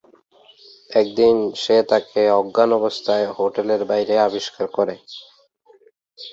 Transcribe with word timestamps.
একদিন 0.89 1.33
সে 1.55 1.77
তাকে 1.91 2.21
অজ্ঞান 2.39 2.69
অবস্থায় 2.79 3.25
হোটেলের 3.37 3.81
বাইরে 3.91 4.15
আবিষ্কার 4.27 4.65
করে। 4.77 4.95